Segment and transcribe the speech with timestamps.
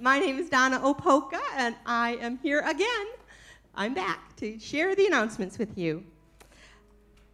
[0.00, 3.06] My name is Donna Opoka, and I am here again.
[3.74, 6.04] I'm back to share the announcements with you.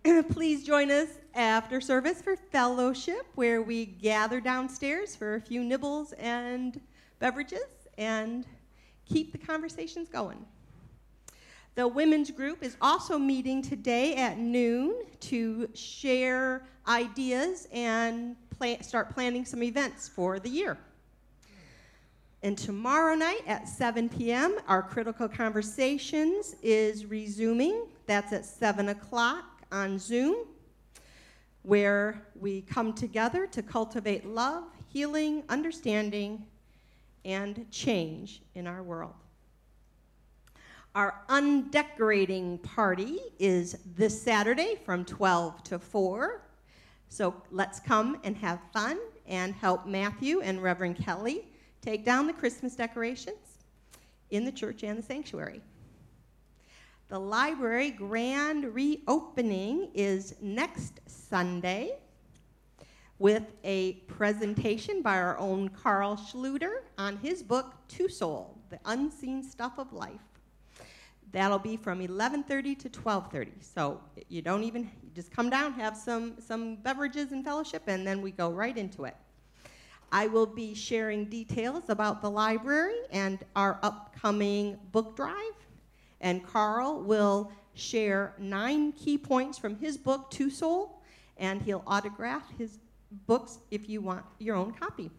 [0.31, 6.13] Please join us after service for fellowship, where we gather downstairs for a few nibbles
[6.13, 6.81] and
[7.19, 8.47] beverages and
[9.07, 10.47] keep the conversations going.
[11.75, 18.36] The women's group is also meeting today at noon to share ideas and
[18.83, 20.79] start planning some events for the year.
[22.45, 27.86] And tomorrow night at 7 p.m., our Critical Conversations is resuming.
[28.07, 30.47] That's at 7 o'clock on Zoom,
[31.63, 36.45] where we come together to cultivate love, healing, understanding,
[37.25, 39.14] and change in our world.
[40.97, 46.42] Our undecorating party is this Saturday from 12 to 4.
[47.09, 48.98] So let's come and have fun
[49.29, 51.45] and help Matthew and Reverend Kelly
[51.83, 53.59] take down the Christmas decorations
[54.31, 55.61] in the church and the sanctuary.
[57.09, 61.98] The library grand reopening is next Sunday
[63.19, 69.42] with a presentation by our own Carl Schluter on his book Two Soul: The Unseen
[69.42, 70.21] Stuff of Life.
[71.33, 73.53] That'll be from 11:30 to 12:30.
[73.61, 78.23] So you don't even just come down, have some some beverages and fellowship, and then
[78.23, 79.17] we go right into it.
[80.12, 85.56] I will be sharing details about the library and our upcoming book drive,
[86.20, 91.00] and Carl will share nine key points from his book Two Soul,
[91.39, 92.78] and he'll autograph his
[93.27, 95.11] books if you want your own copy.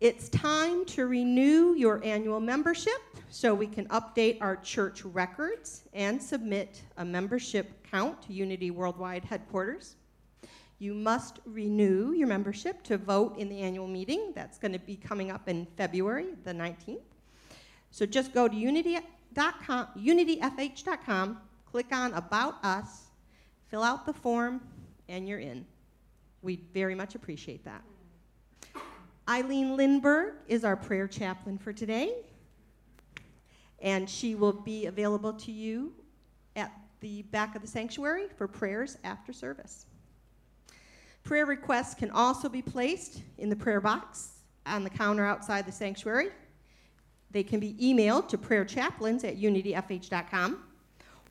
[0.00, 6.20] It's time to renew your annual membership so we can update our church records and
[6.20, 9.94] submit a membership count to Unity Worldwide headquarters.
[10.80, 14.32] You must renew your membership to vote in the annual meeting.
[14.34, 17.02] That's going to be coming up in February the 19th.
[17.90, 23.10] So just go to unity.com, unityfh.com, click on About Us,
[23.68, 24.62] fill out the form,
[25.06, 25.66] and you're in.
[26.40, 27.82] We very much appreciate that.
[29.28, 32.14] Eileen Lindberg is our prayer chaplain for today,
[33.82, 35.92] and she will be available to you
[36.56, 39.84] at the back of the sanctuary for prayers after service.
[41.22, 45.72] Prayer requests can also be placed in the prayer box on the counter outside the
[45.72, 46.30] sanctuary.
[47.30, 50.64] They can be emailed to prayerchaplains at unityfh.com,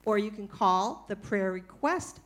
[0.06, 2.20] or you can call the prayer request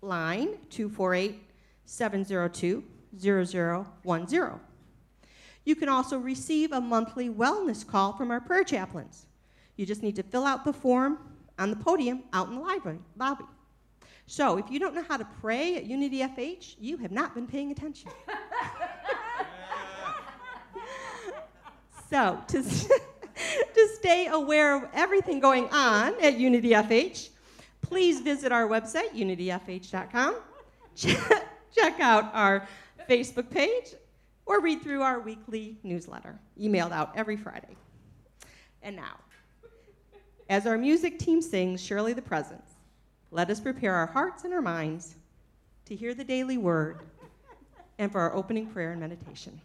[0.00, 1.42] line 248
[1.84, 2.84] 702
[3.18, 4.60] 0010.
[5.64, 9.26] You can also receive a monthly wellness call from our prayer chaplains.
[9.76, 11.18] You just need to fill out the form
[11.58, 13.44] on the podium out in the library, lobby.
[14.28, 17.48] So if you don't know how to pray at Unity FH, you have not been
[17.48, 18.12] paying attention.
[22.08, 27.30] so to, to stay aware of everything going on at Unity FH,
[27.88, 30.36] Please visit our website, unityfh.com.
[30.94, 32.68] Check, out our
[33.08, 33.94] Facebook page
[34.44, 37.76] or read through our weekly newsletter, emailed out every Friday.
[38.82, 39.16] And now,
[40.50, 42.67] as our music team sings Surely the Presence,
[43.30, 45.14] let us prepare our hearts and our minds
[45.86, 47.00] to hear the daily word
[47.98, 49.60] and for our opening prayer and meditation.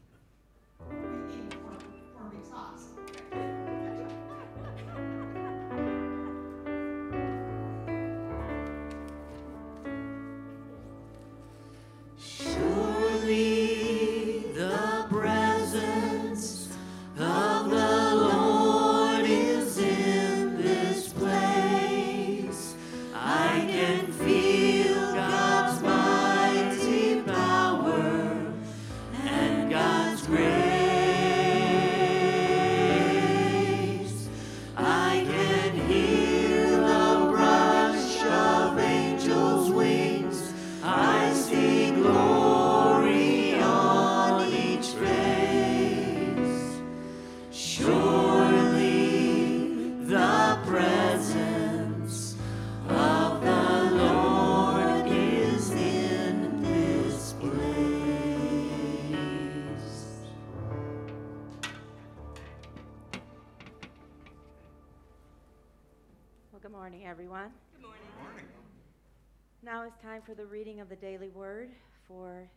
[70.26, 71.70] For the reading of the daily word
[72.08, 72.48] for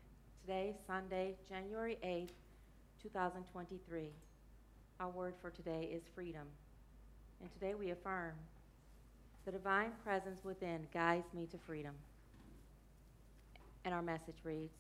[0.41, 2.31] today, Sunday, January 8th,
[3.03, 4.11] 2023.
[5.01, 6.47] Our word for today is freedom.
[7.41, 8.35] And today we affirm
[9.45, 11.95] the divine presence within guides me to freedom.
[13.85, 14.77] And our message reads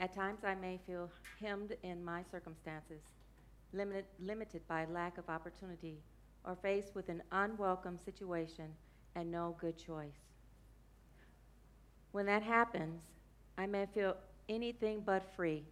[0.00, 1.08] At times I may feel
[1.40, 3.02] hemmed in my circumstances,
[3.72, 5.98] limited, limited by lack of opportunity,
[6.44, 8.66] or faced with an unwelcome situation
[9.14, 10.33] and no good choice.
[12.14, 13.02] When that happens,
[13.58, 14.16] I may feel
[14.48, 15.64] anything but free.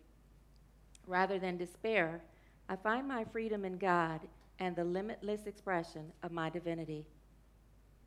[1.06, 2.21] Rather than despair,
[2.69, 4.23] I find my freedom in God
[4.59, 7.06] and the limitless expression of my divinity.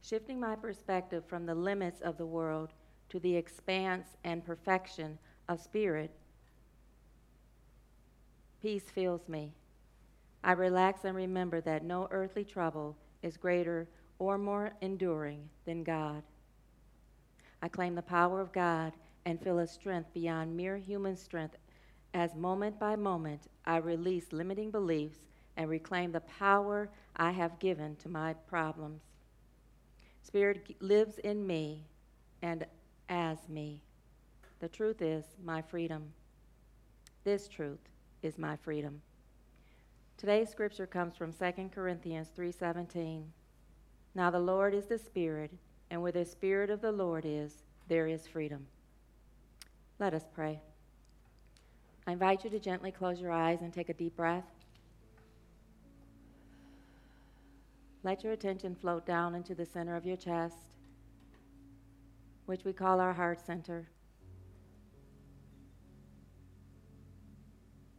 [0.02, 2.74] Shifting my perspective from the limits of the world
[3.08, 5.18] to the expanse and perfection
[5.48, 6.12] of spirit,
[8.62, 9.54] peace fills me.
[10.44, 13.88] I relax and remember that no earthly trouble is greater
[14.20, 16.22] or more enduring than God.
[17.66, 18.94] I claim the power of God
[19.26, 21.56] and feel a strength beyond mere human strength
[22.14, 25.26] as moment by moment I release limiting beliefs
[25.58, 29.02] and reclaim the power I have given to my problems.
[30.22, 31.88] Spirit lives in me
[32.44, 32.68] and
[33.10, 33.82] as me.
[34.60, 36.14] The truth is my freedom.
[37.24, 37.90] This truth
[38.22, 39.02] is my freedom.
[40.18, 43.24] Today's scripture comes from 2 Corinthians 3:17.
[44.14, 45.50] Now the Lord is the Spirit,
[45.96, 48.68] and where the Spirit of the Lord is, there is freedom.
[49.98, 50.60] Let us pray.
[52.06, 54.44] I invite you to gently close your eyes and take a deep breath.
[58.04, 60.58] Let your attention float down into the center of your chest,
[62.46, 63.88] which we call our heart center.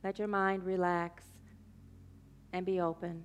[0.04, 1.24] Let your mind relax
[2.52, 3.24] and be open.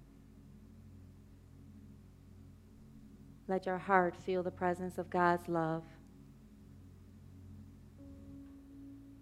[3.51, 5.83] Let your heart feel the presence of God's love.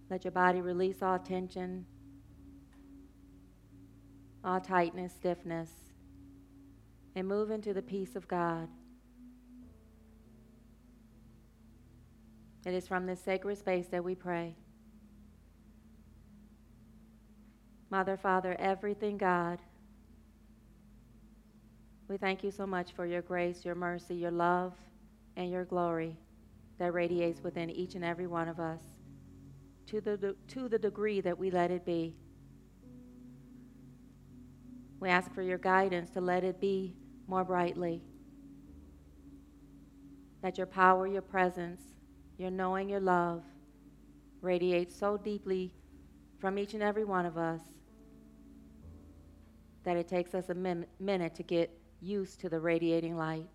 [0.07, 1.83] Let your body release all tension,
[4.43, 5.71] all tightness, stiffness,
[7.15, 8.67] and move into the peace of God.
[12.67, 14.53] It is from this sacred space that we pray.
[17.89, 19.57] Mother, Father, everything God,
[22.09, 24.73] we thank you so much for your grace, your mercy, your love,
[25.37, 26.17] and your glory
[26.79, 28.81] that radiates within each and every one of us
[29.85, 32.15] to the, to the degree that we let it be.
[34.99, 36.95] We ask for your guidance to let it be
[37.27, 38.01] more brightly.
[40.41, 41.81] That your power, your presence,
[42.37, 43.43] your knowing, your love
[44.41, 45.73] radiates so deeply
[46.39, 47.61] from each and every one of us
[49.83, 51.69] that it takes us a min- minute to get
[52.01, 53.47] used to the radiating light.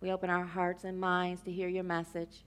[0.00, 2.44] We open our hearts and minds to hear your message.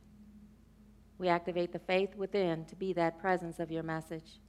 [1.18, 4.40] We activate the faith within to be that presence of your message.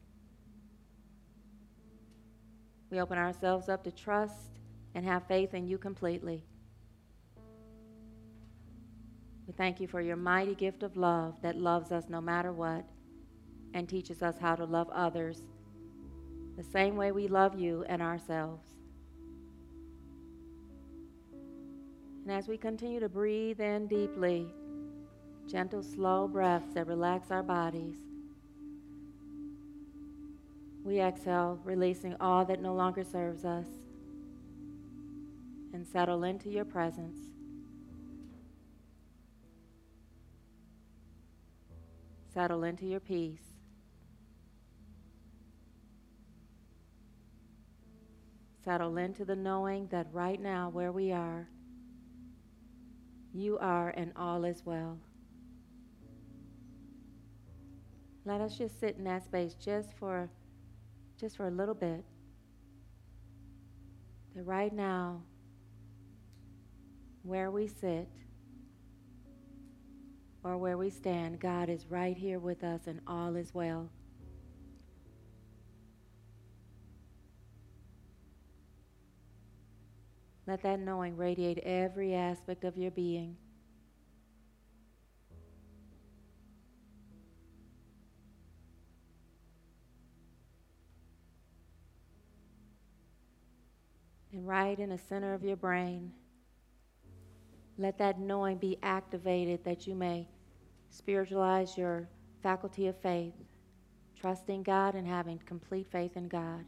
[2.90, 4.60] We open ourselves up to trust
[4.94, 6.44] and have faith in you completely.
[9.46, 12.84] We thank you for your mighty gift of love that loves us no matter what
[13.72, 15.42] and teaches us how to love others
[16.58, 18.77] the same way we love you and ourselves.
[22.28, 24.46] And as we continue to breathe in deeply,
[25.46, 27.96] gentle, slow breaths that relax our bodies,
[30.84, 33.64] we exhale, releasing all that no longer serves us,
[35.72, 37.16] and settle into your presence.
[42.34, 43.40] Settle into your peace.
[48.66, 51.48] Settle into the knowing that right now, where we are,
[53.38, 54.98] you are and all is well.
[58.24, 60.28] Let us just sit in that space just for
[61.18, 62.04] just for a little bit.
[64.34, 65.22] That right now,
[67.22, 68.08] where we sit
[70.44, 73.88] or where we stand, God is right here with us and all is well.
[80.48, 83.36] Let that knowing radiate every aspect of your being.
[94.32, 96.12] And right in the center of your brain,
[97.76, 100.26] let that knowing be activated that you may
[100.88, 102.08] spiritualize your
[102.42, 103.34] faculty of faith,
[104.18, 106.64] trusting God and having complete faith in God.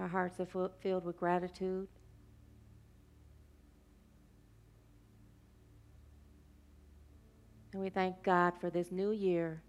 [0.00, 1.86] Our hearts are filled with gratitude.
[7.74, 9.62] And we thank God for this new year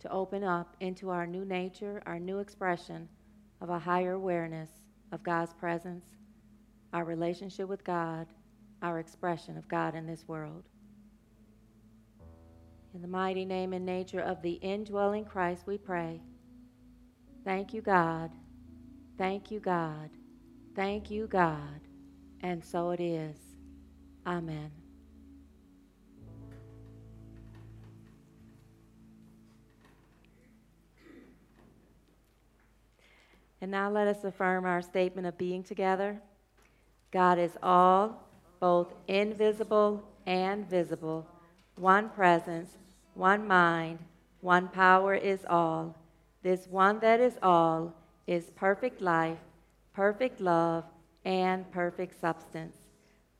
[0.00, 3.08] to open up into our new nature, our new expression
[3.62, 4.68] of a higher awareness
[5.12, 6.04] of God's presence,
[6.92, 8.26] our relationship with God,
[8.82, 10.64] our expression of God in this world.
[12.94, 16.20] In the mighty name and nature of the indwelling Christ, we pray.
[17.44, 18.30] Thank you, God.
[19.16, 20.10] Thank you, God.
[20.74, 21.80] Thank you, God.
[22.42, 23.36] And so it is.
[24.26, 24.70] Amen.
[33.60, 36.20] And now let us affirm our statement of being together.
[37.12, 38.28] God is all,
[38.60, 41.26] both invisible and visible,
[41.76, 42.76] one presence,
[43.14, 44.00] one mind,
[44.40, 45.96] one power is all.
[46.42, 47.94] This one that is all
[48.26, 49.38] is perfect life,
[49.92, 50.84] perfect love,
[51.24, 52.76] and perfect substance.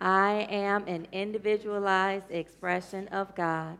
[0.00, 3.78] I am an individualized expression of God.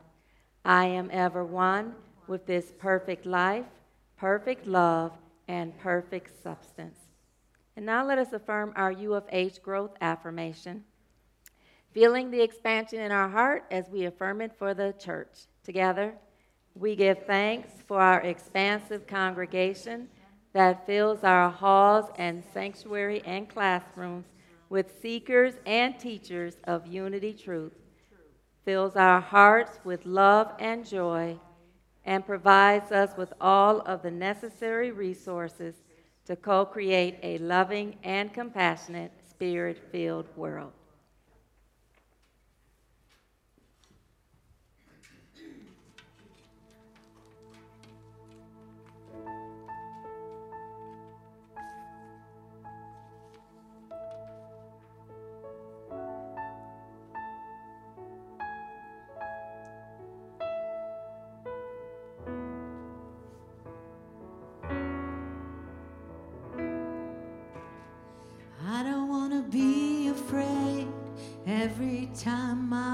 [0.65, 1.95] I am ever one
[2.27, 3.67] with this perfect life,
[4.17, 5.13] perfect love,
[5.49, 6.99] and perfect substance.
[7.77, 10.85] And now let us affirm our UFH growth affirmation.
[11.93, 15.47] Feeling the expansion in our heart as we affirm it for the church.
[15.63, 16.15] Together,
[16.75, 20.09] we give thanks for our expansive congregation
[20.55, 24.25] that fills our halls and sanctuary and classrooms
[24.71, 27.73] with seekers and teachers of unity truth,
[28.65, 31.37] fills our hearts with love and joy,
[32.05, 35.75] and provides us with all of the necessary resources
[36.25, 40.73] to co create a loving and compassionate, spirit filled world.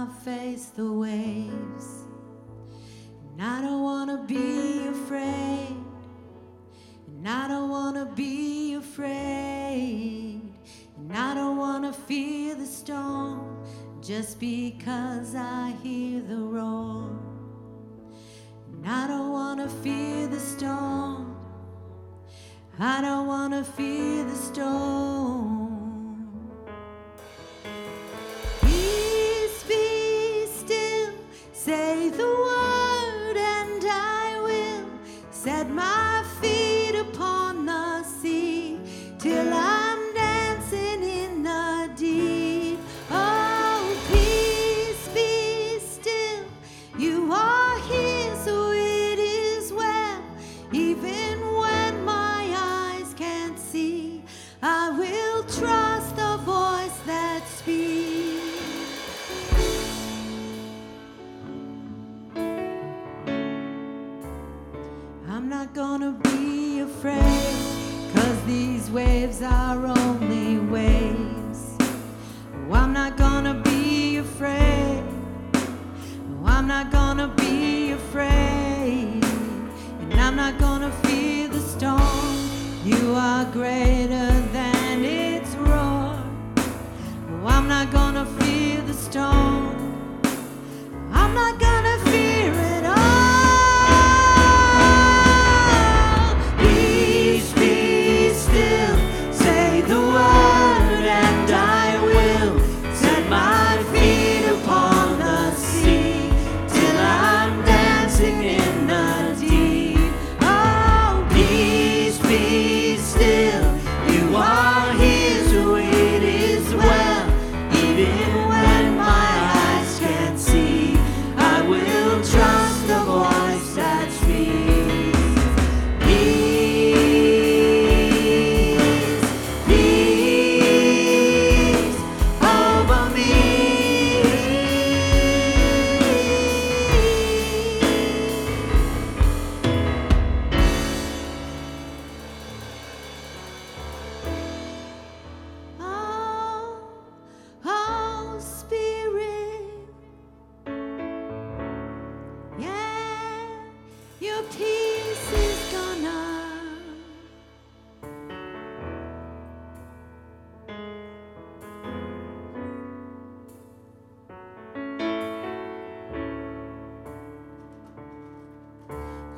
[0.00, 2.04] I face the waves.
[3.33, 5.76] And I don't wanna be afraid.
[7.07, 10.40] And I don't wanna be afraid.
[10.97, 13.62] And I don't wanna fear the storm
[14.00, 17.11] just because I hear the roar.
[18.73, 21.37] And I don't wanna fear the storm.
[22.78, 25.59] I don't wanna fear the storm.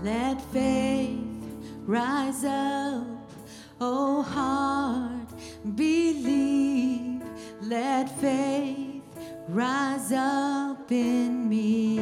[0.02, 1.16] Let faith
[1.86, 3.06] rise up,
[3.80, 5.28] O heart,
[5.76, 7.22] believe.
[7.60, 9.04] Let faith
[9.48, 12.00] rise up in me.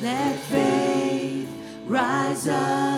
[0.00, 1.48] Let faith
[1.86, 2.95] rise up.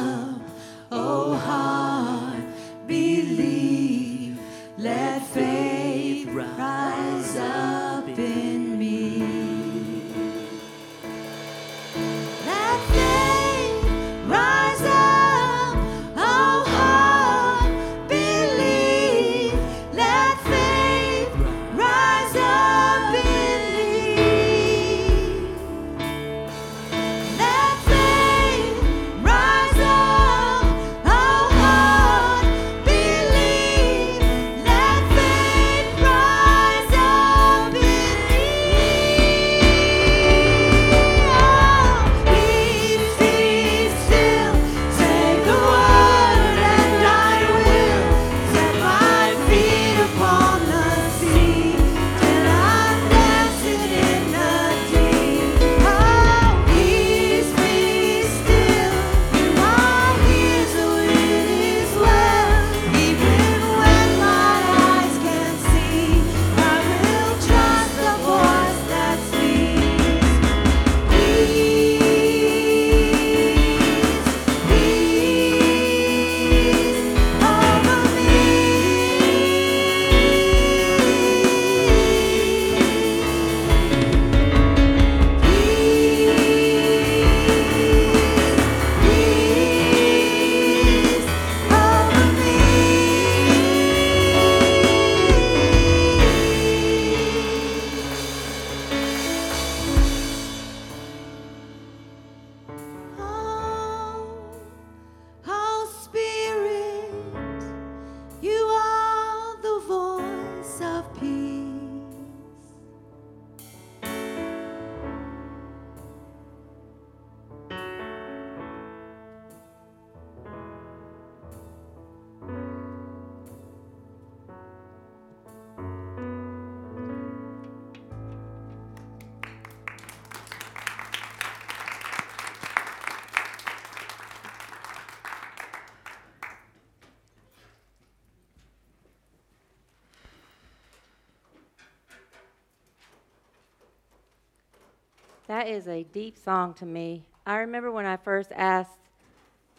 [145.69, 147.23] that is a deep song to me.
[147.45, 149.01] I remember when I first asked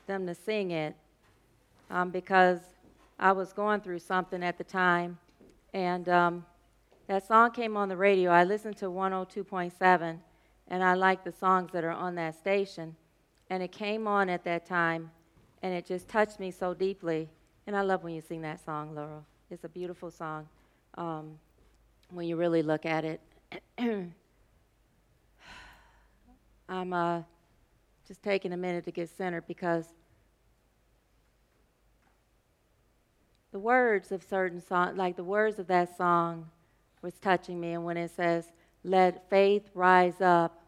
[0.05, 0.95] them to sing it
[1.89, 2.59] um, because
[3.19, 5.17] I was going through something at the time.
[5.73, 6.45] And um,
[7.07, 8.29] that song came on the radio.
[8.29, 10.19] I listened to 102.7,
[10.67, 12.95] and I like the songs that are on that station.
[13.49, 15.09] And it came on at that time,
[15.63, 17.29] and it just touched me so deeply.
[17.65, 19.25] And I love when you sing that song, Laurel.
[19.49, 20.47] It's a beautiful song
[20.95, 21.39] um,
[22.11, 23.21] when you really look at it.
[26.69, 27.23] I'm uh,
[28.07, 29.87] just taking a minute to get centered because
[33.51, 36.47] the words of certain songs, like the words of that song,
[37.01, 37.73] was touching me.
[37.73, 38.51] And when it says,
[38.83, 40.63] "Let faith rise up,"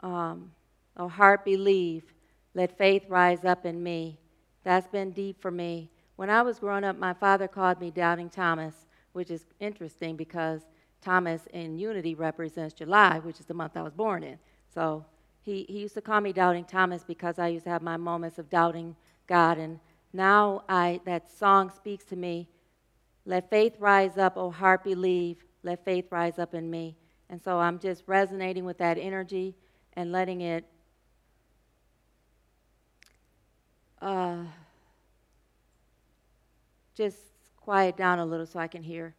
[0.00, 0.50] um,
[0.96, 2.14] "Heart believe,"
[2.54, 4.18] "Let faith rise up in me,"
[4.62, 5.90] that's been deep for me.
[6.16, 10.62] When I was growing up, my father called me Doubting Thomas, which is interesting because
[11.02, 14.38] Thomas in unity represents July, which is the month I was born in.
[14.72, 15.04] So
[15.44, 18.38] he, he used to call me Doubting Thomas because I used to have my moments
[18.38, 19.58] of doubting God.
[19.58, 19.78] And
[20.12, 22.48] now I, that song speaks to me.
[23.26, 25.44] Let faith rise up, oh heart believe.
[25.62, 26.96] Let faith rise up in me.
[27.28, 29.54] And so I'm just resonating with that energy
[29.94, 30.64] and letting it
[34.00, 34.44] uh,
[36.94, 37.18] just
[37.58, 39.14] quiet down a little so I can hear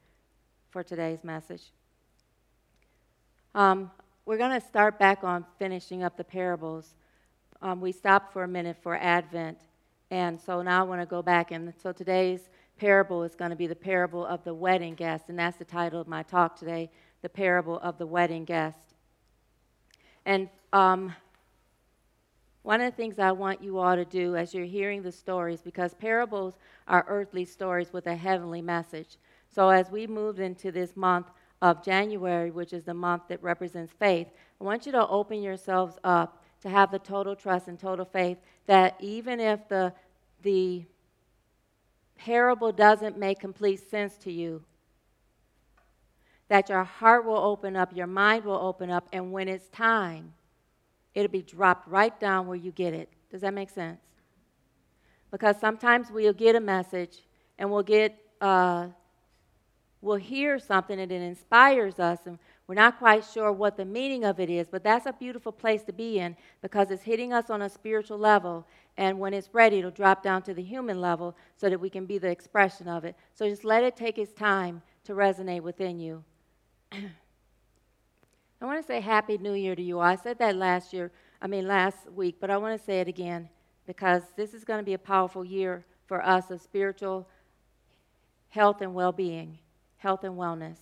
[0.71, 1.71] for today's message.
[3.53, 3.91] Um,
[4.25, 6.95] we're going to start back on finishing up the parables.
[7.61, 9.59] Um, we stopped for a minute for Advent,
[10.09, 11.51] and so now I want to go back.
[11.51, 15.37] And so today's parable is going to be the parable of the wedding guest, and
[15.37, 16.89] that's the title of my talk today
[17.21, 18.77] the parable of the wedding guest.
[20.27, 21.11] And um,
[22.61, 25.61] one of the things I want you all to do as you're hearing the stories,
[25.63, 26.55] because parables
[26.87, 29.17] are earthly stories with a heavenly message.
[29.49, 31.27] So as we move into this month
[31.61, 34.27] of January, which is the month that represents faith,
[34.59, 38.37] I want you to open yourselves up to have the total trust and total faith
[38.65, 39.93] that even if the,
[40.41, 40.83] the
[42.17, 44.63] parable doesn't make complete sense to you,
[46.47, 50.33] that your heart will open up, your mind will open up, and when it's time,
[51.13, 53.09] it'll be dropped right down where you get it.
[53.31, 53.99] Does that make sense?
[55.31, 57.23] Because sometimes we'll get a message
[57.57, 58.87] and we'll get, uh,
[60.05, 62.37] we'll hear something and it inspires us, and
[62.67, 65.83] we're not quite sure what the meaning of it is, but that's a beautiful place
[65.83, 68.67] to be in because it's hitting us on a spiritual level.
[68.97, 72.05] And when it's ready, it'll drop down to the human level so that we can
[72.05, 73.15] be the expression of it.
[73.33, 76.23] So just let it take its time to resonate within you.
[76.91, 79.99] I want to say Happy New Year to you.
[79.99, 83.07] I said that last year, I mean last week, but I want to say it
[83.07, 83.49] again
[83.85, 87.27] because this is going to be a powerful year for us of spiritual
[88.49, 89.59] health and well being,
[90.05, 90.77] health and wellness.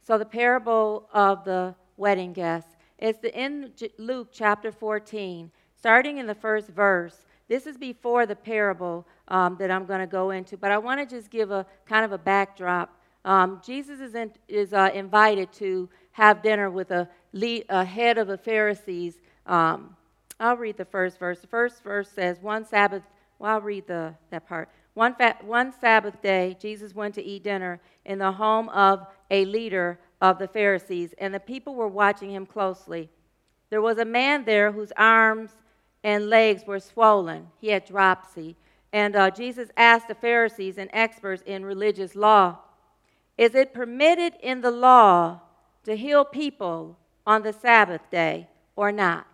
[0.00, 6.34] So, the parable of the wedding guest is in Luke chapter 14, starting in the
[6.36, 7.26] first verse.
[7.48, 11.00] This is before the parable um, that I'm going to go into, but I want
[11.00, 12.96] to just give a kind of a backdrop.
[13.24, 18.16] Um, Jesus is, in, is uh, invited to have dinner with a, lead, a head
[18.16, 19.16] of the Pharisees.
[19.44, 19.96] Um,
[20.38, 21.40] I'll read the first verse.
[21.40, 23.02] The first verse says, One Sabbath,
[23.40, 24.68] well, I'll read the, that part.
[24.94, 29.44] One, fa- one Sabbath day, Jesus went to eat dinner in the home of a
[29.44, 33.10] leader of the Pharisees, and the people were watching him closely.
[33.70, 35.50] There was a man there whose arms
[36.04, 37.48] and legs were swollen.
[37.60, 38.56] He had dropsy.
[38.92, 42.58] And uh, Jesus asked the Pharisees and experts in religious law
[43.36, 45.40] Is it permitted in the law
[45.82, 49.33] to heal people on the Sabbath day or not?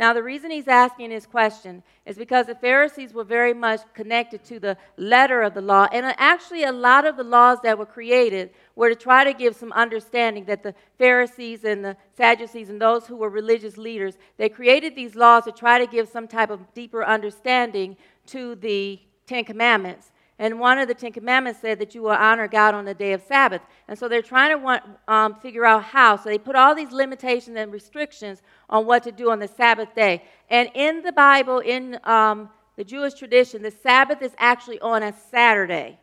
[0.00, 4.42] Now, the reason he's asking this question is because the Pharisees were very much connected
[4.44, 5.88] to the letter of the law.
[5.92, 9.54] And actually, a lot of the laws that were created were to try to give
[9.54, 14.48] some understanding that the Pharisees and the Sadducees and those who were religious leaders, they
[14.48, 17.94] created these laws to try to give some type of deeper understanding
[18.28, 20.12] to the Ten Commandments.
[20.40, 23.12] And one of the Ten Commandments said that you will honor God on the day
[23.12, 23.60] of Sabbath.
[23.88, 26.16] And so they're trying to want, um, figure out how.
[26.16, 29.94] So they put all these limitations and restrictions on what to do on the Sabbath
[29.94, 30.24] day.
[30.48, 35.12] And in the Bible, in um, the Jewish tradition, the Sabbath is actually on a
[35.30, 35.98] Saturday.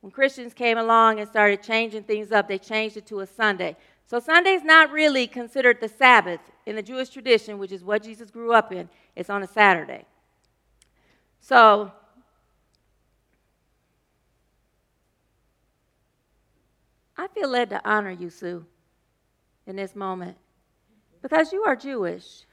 [0.00, 3.76] When Christians came along and started changing things up, they changed it to a Sunday.
[4.08, 8.02] So Sunday is not really considered the Sabbath in the Jewish tradition, which is what
[8.02, 8.88] Jesus grew up in.
[9.14, 10.04] It's on a Saturday.
[11.42, 11.90] So,
[17.16, 18.64] I feel led to honor you, Sue,
[19.66, 20.38] in this moment
[21.20, 22.46] because you are Jewish.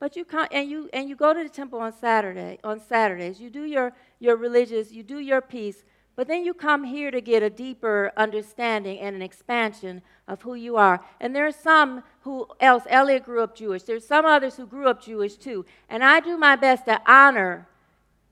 [0.00, 3.38] But you come and you and you go to the temple on Saturday on Saturdays.
[3.38, 5.84] You do your your religious, you do your piece,
[6.18, 10.56] but then you come here to get a deeper understanding and an expansion of who
[10.56, 11.00] you are.
[11.20, 13.84] And there are some who else, Elliot grew up Jewish.
[13.84, 15.64] There's some others who grew up Jewish too.
[15.88, 17.68] And I do my best to honor,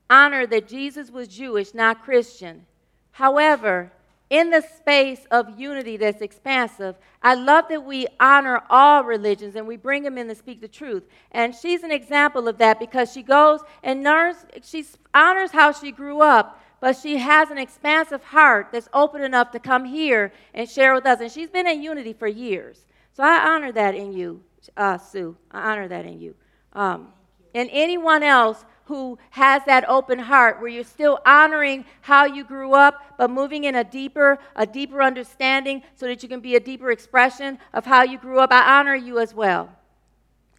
[0.09, 2.65] honor that Jesus was Jewish, not Christian.
[3.11, 3.93] However,
[4.29, 9.65] in the space of unity that's expansive, I love that we honor all religions and
[9.65, 11.03] we bring them in to speak the truth.
[11.31, 15.93] And she's an example of that because she goes and learns, she honors how she
[15.93, 20.69] grew up, but she has an expansive heart that's open enough to come here and
[20.69, 21.19] share with us.
[21.19, 22.85] And she's been in unity for years.
[23.13, 24.43] So I honor that in you.
[24.75, 25.35] uh, Sue.
[25.51, 26.35] I honor that in you.
[26.73, 27.13] Um,
[27.55, 32.73] and anyone else who has that open heart where you're still honoring how you grew
[32.73, 36.59] up but moving in a deeper a deeper understanding so that you can be a
[36.59, 39.69] deeper expression of how you grew up i honor you as well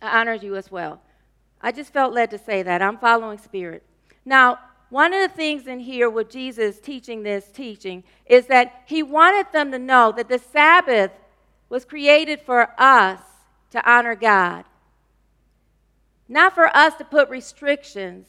[0.02, 1.00] i honor you as well
[1.62, 3.82] i just felt led to say that i'm following spirit
[4.26, 4.58] now
[4.90, 9.46] one of the things in here with jesus teaching this teaching is that he wanted
[9.52, 11.10] them to know that the sabbath
[11.68, 13.20] was created for us
[13.70, 14.64] to honor god
[16.28, 18.26] not for us to put restrictions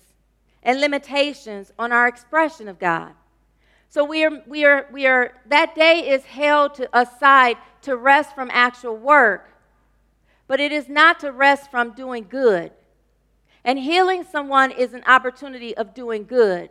[0.64, 3.12] and limitations on our expression of God.
[3.90, 8.36] So we are, we are, we are, that day is held to, aside to rest
[8.36, 9.50] from actual work,
[10.48, 12.72] but it is not to rest from doing good.
[13.64, 16.70] And healing someone is an opportunity of doing good.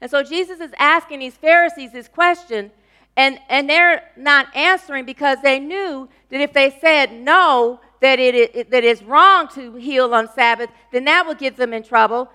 [0.00, 2.70] And so Jesus is asking these Pharisees this question,
[3.16, 8.34] and, and they're not answering because they knew that if they said no, that it,
[8.54, 12.30] it, that it's wrong to heal on Sabbath, then that would get them in trouble.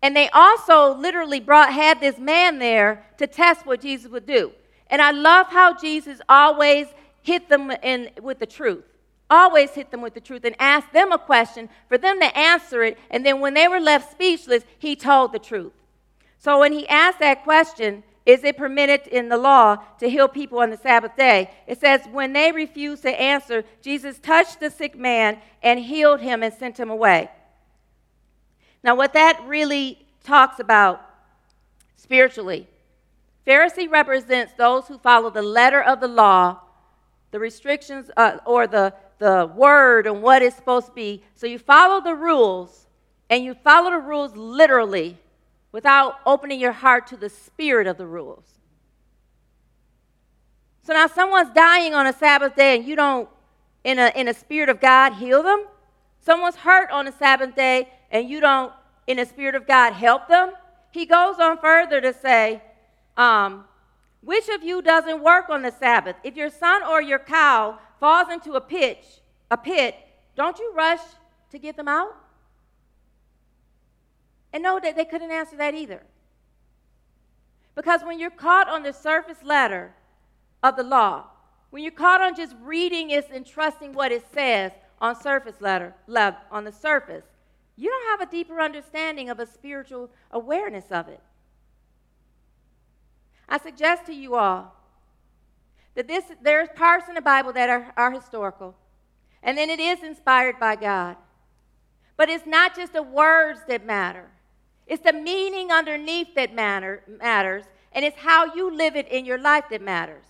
[0.00, 4.52] And they also literally brought had this man there to test what Jesus would do.
[4.86, 6.86] And I love how Jesus always
[7.20, 8.84] hit them in with the truth.
[9.30, 12.82] Always hit them with the truth and ask them a question for them to answer
[12.82, 12.98] it.
[13.10, 15.72] And then when they were left speechless, he told the truth.
[16.38, 20.58] So when he asked that question, is it permitted in the law to heal people
[20.58, 21.50] on the Sabbath day?
[21.66, 26.42] It says, when they refused to answer, Jesus touched the sick man and healed him
[26.42, 27.30] and sent him away.
[28.82, 31.04] Now, what that really talks about
[31.96, 32.66] spiritually,
[33.46, 36.60] Pharisee represents those who follow the letter of the law,
[37.30, 41.22] the restrictions, uh, or the, the word and what it's supposed to be.
[41.34, 42.86] So you follow the rules,
[43.30, 45.18] and you follow the rules literally
[45.72, 48.44] without opening your heart to the spirit of the rules.
[50.82, 53.28] So now someone's dying on a Sabbath day and you don't,
[53.84, 55.66] in a, in a spirit of God, heal them.
[56.20, 58.72] Someone's hurt on a Sabbath day and you don't,
[59.06, 60.52] in a spirit of God, help them.
[60.90, 62.62] He goes on further to say,
[63.18, 63.64] um,
[64.22, 66.16] which of you doesn't work on the Sabbath?
[66.24, 69.04] If your son or your cow falls into a pitch,
[69.50, 69.94] a pit,
[70.36, 71.00] don't you rush
[71.50, 72.14] to get them out?
[74.52, 76.02] And no, they, they couldn't answer that either.
[77.74, 79.94] Because when you're caught on the surface letter
[80.62, 81.26] of the law,
[81.70, 85.94] when you're caught on just reading it and trusting what it says on surface letter,
[86.50, 87.24] on the surface,
[87.76, 91.20] you don't have a deeper understanding of a spiritual awareness of it.
[93.48, 94.74] I suggest to you all
[95.98, 98.76] that this, there's parts in the Bible that are, are historical,
[99.42, 101.16] and then it is inspired by God.
[102.16, 104.30] But it's not just the words that matter.
[104.86, 109.38] It's the meaning underneath that matter, matters, and it's how you live it in your
[109.38, 110.22] life that matters.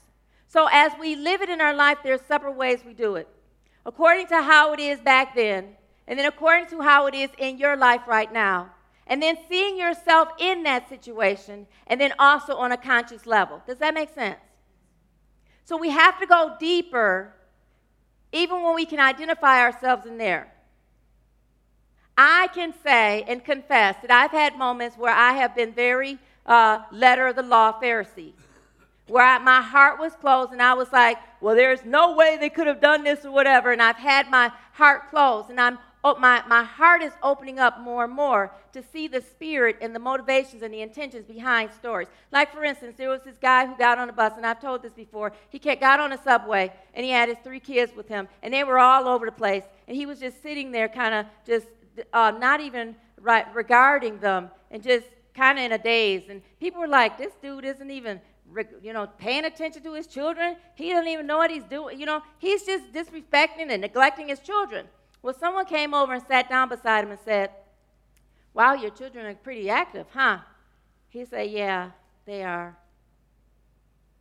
[0.47, 3.29] So, as we live it in our life, there's several ways we do it.
[3.85, 5.77] According to how it is back then,
[6.07, 8.71] and then according to how it is in your life right now.
[9.07, 13.63] And then seeing yourself in that situation, and then also on a conscious level.
[13.67, 14.39] Does that make sense?
[15.69, 17.31] So, we have to go deeper,
[18.33, 20.51] even when we can identify ourselves in there.
[22.17, 26.85] I can say and confess that I've had moments where I have been very uh,
[26.91, 28.33] letter of the law Pharisee,
[29.09, 32.49] where I, my heart was closed and I was like, well, there's no way they
[32.49, 33.71] could have done this or whatever.
[33.71, 35.79] And I've had my heart closed and I'm
[36.15, 39.99] my, my heart is opening up more and more to see the spirit and the
[39.99, 42.09] motivations and the intentions behind stories.
[42.31, 44.83] Like, for instance, there was this guy who got on a bus, and I've told
[44.83, 45.33] this before.
[45.51, 48.65] He got on a subway, and he had his three kids with him, and they
[48.65, 49.65] were all over the place.
[49.87, 51.67] And he was just sitting there, kind of just
[52.13, 56.29] uh, not even right, regarding them and just kind of in a daze.
[56.29, 58.21] And people were like, this dude isn't even,
[58.83, 60.57] you know, paying attention to his children.
[60.75, 61.99] He doesn't even know what he's doing.
[61.99, 64.87] You know, he's just disrespecting and neglecting his children.
[65.23, 67.51] Well, someone came over and sat down beside him and said,
[68.55, 70.39] Wow, your children are pretty active, huh?
[71.09, 71.91] He said, Yeah,
[72.25, 72.77] they are.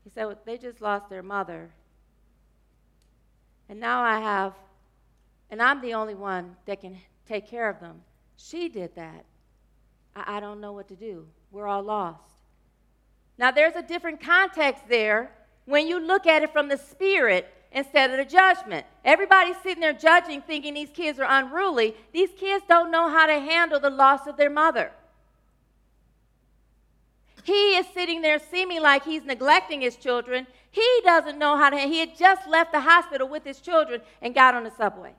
[0.03, 1.69] He said, well, They just lost their mother.
[3.69, 4.53] And now I have,
[5.49, 8.01] and I'm the only one that can take care of them.
[8.37, 9.25] She did that.
[10.15, 11.27] I, I don't know what to do.
[11.51, 12.21] We're all lost.
[13.37, 15.31] Now, there's a different context there
[15.65, 18.85] when you look at it from the spirit instead of the judgment.
[19.03, 21.95] Everybody's sitting there judging, thinking these kids are unruly.
[22.13, 24.91] These kids don't know how to handle the loss of their mother.
[27.43, 30.47] He is sitting there seeming like he's neglecting his children.
[30.69, 31.77] He doesn't know how to.
[31.77, 35.13] He had just left the hospital with his children and got on the subway.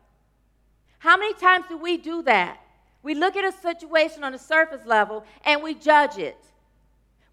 [0.98, 2.60] How many times do we do that?
[3.02, 6.36] We look at a situation on the surface level and we judge it.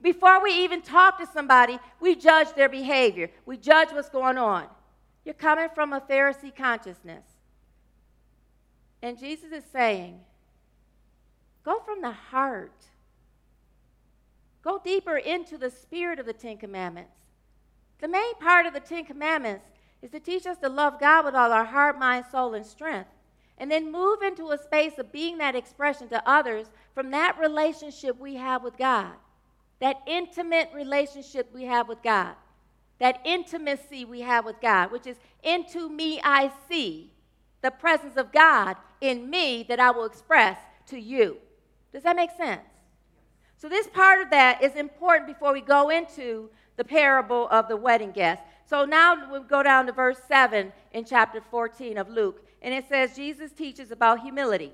[0.02, 3.32] Before we even talk to somebody, we judge their behavior.
[3.46, 4.68] We judge what's going on.
[5.26, 7.26] You're coming from a Pharisee consciousness.
[9.02, 10.20] And Jesus is saying,
[11.64, 12.86] go from the heart.
[14.64, 17.12] Go deeper into the spirit of the Ten Commandments.
[18.00, 19.66] The main part of the Ten Commandments
[20.02, 23.10] is to teach us to love God with all our heart, mind, soul, and strength.
[23.58, 28.20] And then move into a space of being that expression to others from that relationship
[28.20, 29.14] we have with God,
[29.80, 32.36] that intimate relationship we have with God,
[33.00, 37.12] that intimacy we have with God, which is into me I see
[37.62, 41.38] the presence of God in me that I will express to you.
[41.92, 42.62] Does that make sense?
[43.58, 47.78] So, this part of that is important before we go into the parable of the
[47.78, 48.44] wedding guest.
[48.66, 52.88] So, now we'll go down to verse 7 in chapter 14 of Luke, and it
[52.90, 54.74] says Jesus teaches about humility.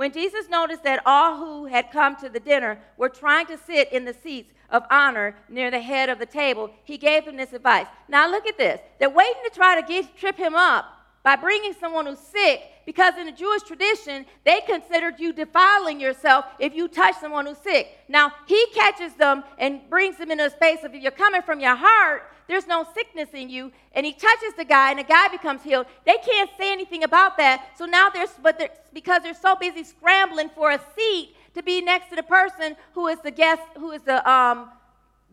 [0.00, 3.92] When Jesus noticed that all who had come to the dinner were trying to sit
[3.92, 7.52] in the seats of honor near the head of the table, he gave them this
[7.52, 7.86] advice.
[8.08, 8.80] Now, look at this.
[8.98, 10.86] They're waiting to try to get, trip him up
[11.22, 16.46] by bringing someone who's sick because in the Jewish tradition, they considered you defiling yourself
[16.58, 17.98] if you touch someone who's sick.
[18.08, 21.60] Now, he catches them and brings them into a space of if you're coming from
[21.60, 25.28] your heart, there's no sickness in you, and he touches the guy and the guy
[25.28, 25.86] becomes healed.
[26.04, 27.78] They can't say anything about that.
[27.78, 31.80] So now there's, but they're, because they're so busy scrambling for a seat to be
[31.80, 34.70] next to the person who is the guest, who is the, um,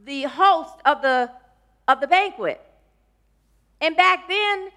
[0.06, 1.32] the host of the,
[1.88, 2.62] of the banquet.
[3.82, 4.69] And back then,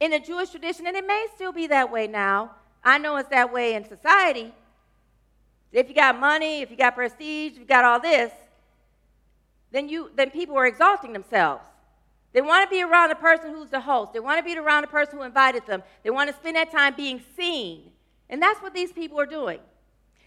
[0.00, 2.52] in the Jewish tradition, and it may still be that way now.
[2.84, 4.52] I know it's that way in society.
[5.72, 8.32] If you got money, if you got prestige, if you got all this,
[9.72, 11.64] then you then people are exalting themselves.
[12.36, 14.12] They want to be around the person who's the host.
[14.12, 15.82] They want to be around the person who invited them.
[16.02, 17.90] They want to spend that time being seen.
[18.28, 19.58] And that's what these people are doing.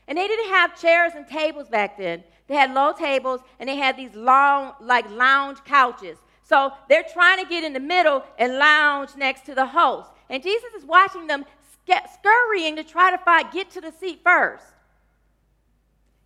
[0.07, 2.23] And they didn't have chairs and tables back then.
[2.47, 6.17] They had low tables and they had these long, like lounge couches.
[6.41, 10.09] So they're trying to get in the middle and lounge next to the host.
[10.31, 11.45] And Jesus is watching them
[11.85, 14.65] scurrying to try to find, get to the seat first.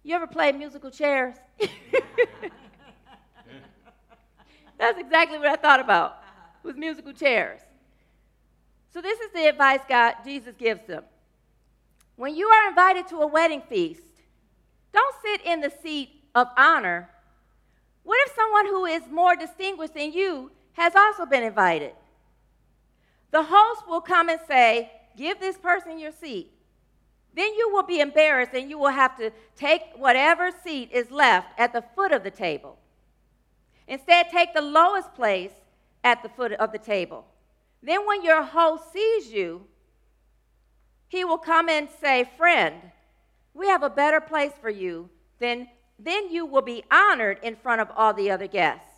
[0.01, 1.35] You ever played musical chairs?
[4.77, 6.59] That's exactly what I thought about uh-huh.
[6.63, 7.61] with musical chairs.
[8.93, 11.03] So this is the advice God Jesus gives them.
[12.15, 14.03] When you are invited to a wedding feast,
[14.93, 17.09] don't sit in the seat of honor
[18.03, 21.93] what if someone who is more distinguished than you has also been invited?
[23.31, 26.51] The host will come and say, Give this person your seat.
[27.35, 31.47] Then you will be embarrassed and you will have to take whatever seat is left
[31.57, 32.77] at the foot of the table.
[33.87, 35.51] Instead, take the lowest place
[36.03, 37.25] at the foot of the table.
[37.81, 39.65] Then, when your host sees you,
[41.07, 42.75] he will come and say, Friend,
[43.53, 45.67] we have a better place for you than
[45.99, 48.89] then you will be honored in front of all the other guests.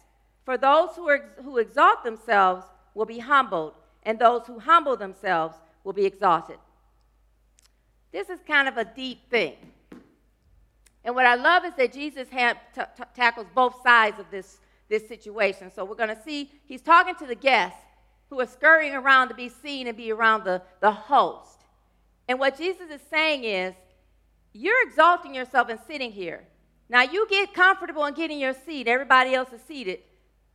[0.43, 5.93] For those who, who exalt themselves will be humbled, and those who humble themselves will
[5.93, 6.57] be exalted.
[8.11, 9.55] This is kind of a deep thing.
[11.03, 15.07] And what I love is that Jesus t- t- tackles both sides of this, this
[15.07, 15.71] situation.
[15.73, 17.79] So we're going to see he's talking to the guests
[18.29, 21.59] who are scurrying around to be seen and be around the, the host.
[22.27, 23.73] And what Jesus is saying is,
[24.53, 26.43] you're exalting yourself and sitting here.
[26.87, 28.87] Now you get comfortable and get in your seat.
[28.87, 29.99] Everybody else is seated.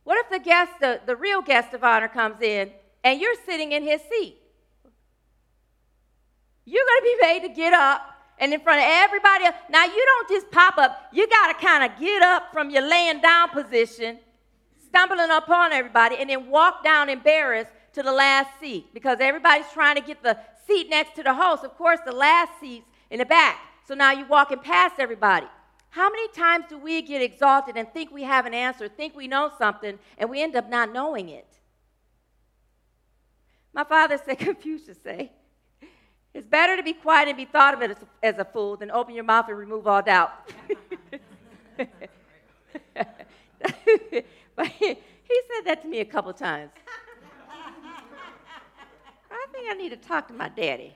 [0.03, 2.71] What if the guest, the, the real guest of honor comes in
[3.03, 4.37] and you're sitting in his seat?
[6.65, 8.01] You're going to be made to get up
[8.41, 9.55] and in front of everybody else.
[9.69, 11.09] Now you don't just pop up.
[11.13, 14.17] You got to kind of get up from your laying down position,
[14.83, 19.95] stumbling upon everybody, and then walk down embarrassed to the last seat because everybody's trying
[19.95, 21.63] to get the seat next to the host.
[21.63, 23.57] Of course, the last seat's in the back.
[23.87, 25.47] So now you're walking past everybody.
[25.89, 29.27] How many times do we get exalted and think we have an answer, think we
[29.27, 31.47] know something, and we end up not knowing it?
[33.73, 35.31] My father said, Confucius say,
[36.33, 39.13] it's better to be quiet and be thought of as, as a fool than open
[39.13, 40.31] your mouth and remove all doubt.
[44.55, 46.71] but he, he said that to me a couple times.
[49.29, 50.95] I think I need to talk to my daddy.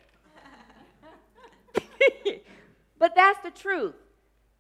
[2.97, 3.95] but that's the truth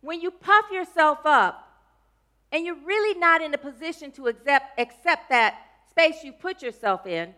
[0.05, 1.67] when you puff yourself up
[2.51, 5.57] and you're really not in a position to accept, accept that
[5.89, 7.33] space you put yourself in,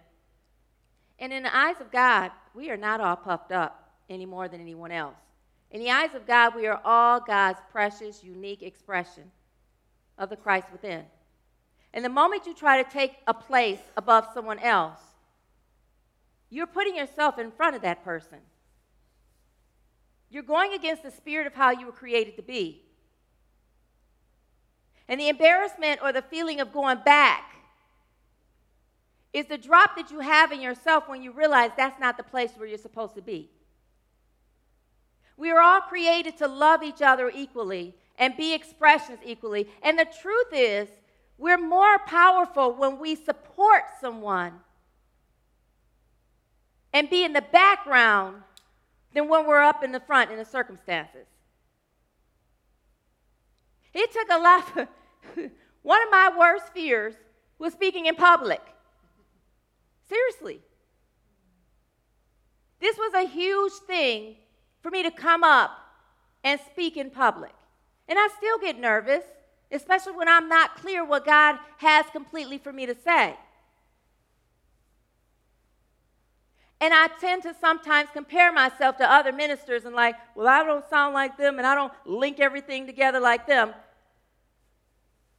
[1.17, 4.59] and in the eyes of God, we are not all puffed up any more than
[4.59, 5.15] anyone else.
[5.69, 9.25] In the eyes of God, we are all God's precious, unique expression
[10.17, 11.03] of the Christ within.
[11.93, 14.97] And the moment you try to take a place above someone else,
[16.49, 18.39] you're putting yourself in front of that person.
[20.31, 22.81] You're going against the spirit of how you were created to be.
[25.07, 27.43] And the embarrassment or the feeling of going back
[29.37, 32.51] is the drop that you have in yourself when you realize that's not the place
[32.57, 33.49] where you're supposed to be.
[35.37, 39.69] We are all created to love each other equally and be expressions equally.
[39.83, 40.89] And the truth is,
[41.37, 44.53] we're more powerful when we support someone
[46.91, 48.41] and be in the background
[49.13, 51.27] than when we're up in the front in the circumstances.
[53.93, 54.89] It took a lot.
[55.83, 57.13] One of my worst fears
[57.59, 58.61] was speaking in public.
[60.07, 60.61] Seriously.
[62.79, 64.35] This was a huge thing
[64.81, 65.71] for me to come up
[66.43, 67.53] and speak in public.
[68.07, 69.23] And I still get nervous,
[69.71, 73.35] especially when I'm not clear what God has completely for me to say.
[76.79, 80.87] And I tend to sometimes compare myself to other ministers and, like, well, I don't
[80.89, 83.73] sound like them and I don't link everything together like them.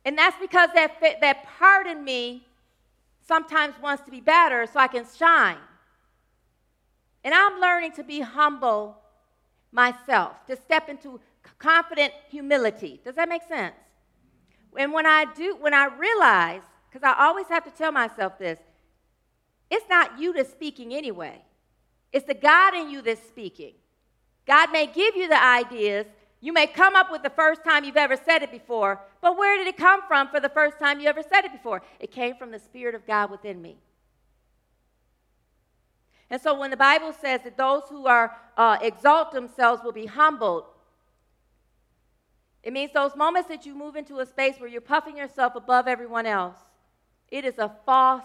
[0.05, 2.48] And that's because that, that part in me
[3.29, 5.59] sometimes wants to be better so I can shine.
[7.23, 8.97] And I'm learning to be humble
[9.71, 11.21] myself, to step into
[11.59, 13.01] confident humility.
[13.05, 13.75] Does that make sense?
[14.77, 18.59] And when I do, when I realize, because I always have to tell myself this,
[19.71, 21.43] it's not you that's speaking anyway.
[22.13, 23.75] It's the God in you that's speaking.
[24.47, 26.07] God may give you the ideas.
[26.41, 29.57] You may come up with the first time you've ever said it before, but where
[29.57, 31.83] did it come from for the first time you ever said it before?
[31.99, 33.79] It came from the Spirit of God within me.
[36.31, 40.07] And so when the Bible says that those who are uh, exalt themselves will be
[40.07, 40.65] humbled,
[42.63, 45.89] it means those moments that you move into a space where you're puffing yourself above
[45.89, 46.57] everyone else.
[47.31, 48.25] It is a false,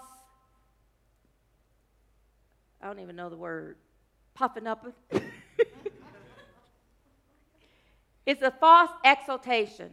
[2.81, 3.77] I don't even know the word,
[4.35, 4.85] puffing up.
[8.25, 9.91] it's a false exaltation.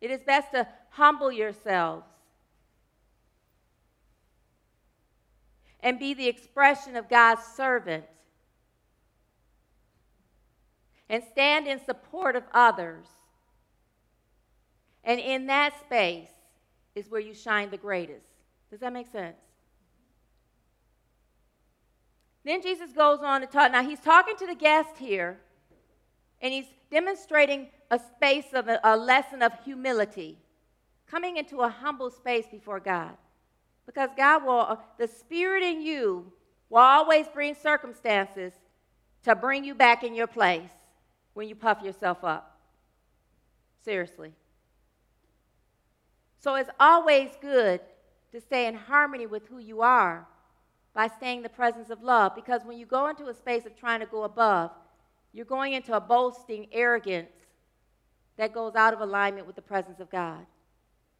[0.00, 2.06] It is best to humble yourselves
[5.80, 8.04] and be the expression of God's servant
[11.08, 13.06] and stand in support of others.
[15.04, 16.28] And in that space
[16.94, 18.26] is where you shine the greatest.
[18.70, 19.36] Does that make sense?
[22.44, 23.72] Then Jesus goes on to talk.
[23.72, 25.38] Now, he's talking to the guest here,
[26.40, 30.38] and he's demonstrating a space of a, a lesson of humility,
[31.10, 33.16] coming into a humble space before God.
[33.86, 36.30] Because God will, uh, the Spirit in you
[36.68, 38.52] will always bring circumstances
[39.24, 40.70] to bring you back in your place
[41.34, 42.60] when you puff yourself up.
[43.84, 44.32] Seriously.
[46.38, 47.80] So it's always good
[48.32, 50.26] to stay in harmony with who you are
[50.94, 52.34] by staying in the presence of love.
[52.34, 54.70] Because when you go into a space of trying to go above,
[55.32, 57.30] you're going into a boasting arrogance
[58.36, 60.46] that goes out of alignment with the presence of God.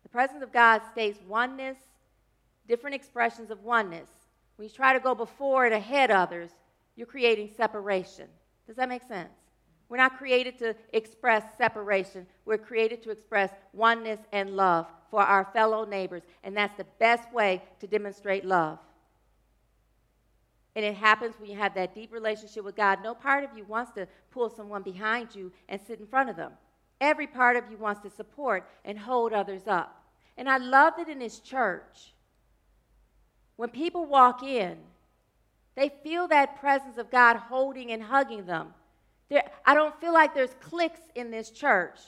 [0.03, 1.77] The presence of God states oneness,
[2.67, 4.09] different expressions of oneness.
[4.57, 6.51] When you try to go before and ahead others,
[6.97, 8.27] you're creating separation.
[8.67, 9.31] Does that make sense?
[9.89, 12.27] We're not created to express separation.
[12.45, 16.23] We're created to express oneness and love for our fellow neighbors.
[16.45, 18.79] And that's the best way to demonstrate love.
[20.79, 23.01] And it happens when you have that deep relationship with God.
[23.03, 26.37] No part of you wants to pull someone behind you and sit in front of
[26.37, 26.53] them.
[27.01, 30.05] Every part of you wants to support and hold others up.
[30.37, 32.15] And I love that in this church,
[33.57, 34.77] when people walk in,
[35.75, 38.69] they feel that presence of God holding and hugging them.
[39.67, 41.99] I don't feel like there's cliques in this church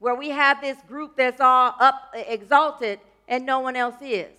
[0.00, 2.98] where we have this group that's all up exalted
[3.28, 4.34] and no one else is.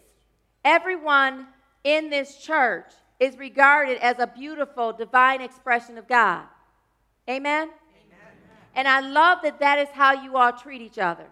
[0.65, 1.47] Everyone
[1.85, 2.91] in this church
[3.21, 6.43] is regarded as a beautiful divine expression of God.
[7.29, 7.69] Amen?
[7.69, 8.19] Amen.
[8.73, 11.27] And I love that that is how you all treat each other.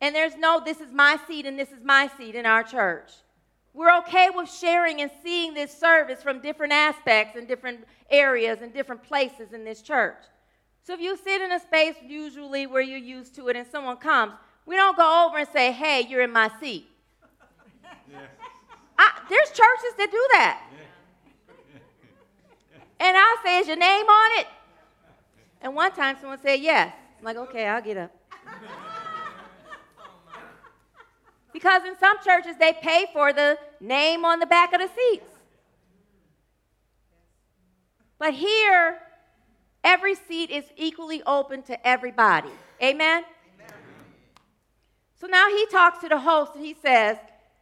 [0.00, 3.10] And there's no, this is my seat and this is my seat in our church.
[3.72, 7.80] We're okay with sharing and seeing this service from different aspects and different
[8.10, 10.22] areas and different places in this church.
[10.84, 13.96] So if you sit in a space usually where you're used to it and someone
[13.96, 16.86] comes, we don't go over and say, hey, you're in my seat.
[18.12, 18.18] Yeah.
[19.24, 20.60] I, there's churches that do that.
[23.00, 24.46] And I'll say, is your name on it?
[25.60, 26.94] And one time someone said, yes.
[27.18, 28.12] I'm like, okay, I'll get up.
[31.52, 35.24] Because in some churches, they pay for the name on the back of the seats.
[38.18, 38.98] But here,
[39.82, 42.50] every seat is equally open to everybody.
[42.82, 43.22] Amen?
[43.22, 43.74] Amen?
[45.20, 47.18] So now he talks to the host and he says,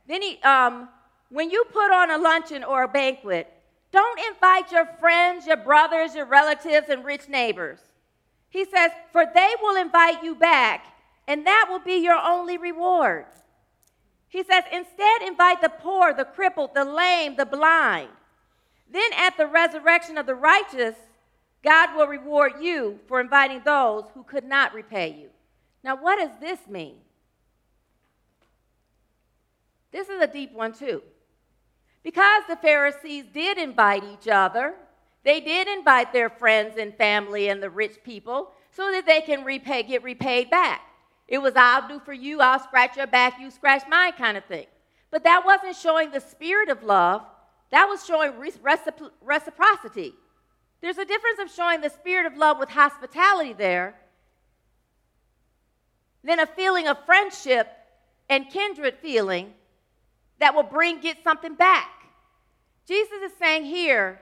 [0.06, 0.88] then he, um,
[1.32, 3.50] when you put on a luncheon or a banquet,
[3.90, 7.78] don't invite your friends, your brothers, your relatives, and rich neighbors.
[8.50, 10.84] He says, for they will invite you back,
[11.26, 13.24] and that will be your only reward.
[14.28, 18.10] He says, instead, invite the poor, the crippled, the lame, the blind.
[18.90, 20.96] Then, at the resurrection of the righteous,
[21.64, 25.30] God will reward you for inviting those who could not repay you.
[25.82, 26.96] Now, what does this mean?
[29.92, 31.02] This is a deep one, too.
[32.02, 34.74] Because the Pharisees did invite each other,
[35.24, 39.44] they did invite their friends and family and the rich people so that they can
[39.44, 40.80] repay, get repaid back.
[41.28, 44.44] It was, I'll do for you, I'll scratch your back, you scratch mine kind of
[44.44, 44.66] thing.
[45.10, 47.22] But that wasn't showing the spirit of love,
[47.70, 50.14] that was showing recipro- reciprocity.
[50.80, 53.94] There's a difference of showing the spirit of love with hospitality there
[56.24, 57.68] than a feeling of friendship
[58.28, 59.52] and kindred feeling
[60.42, 61.88] that will bring get something back.
[62.86, 64.20] Jesus is saying here,